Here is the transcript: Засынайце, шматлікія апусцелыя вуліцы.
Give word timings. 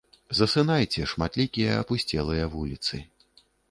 Засынайце, 0.37 1.03
шматлікія 1.13 1.79
апусцелыя 1.85 2.53
вуліцы. 2.59 2.95